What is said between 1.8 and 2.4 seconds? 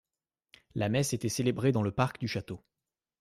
le parc du